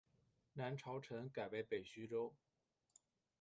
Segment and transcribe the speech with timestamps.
[0.53, 2.33] 南朝陈改为北徐州。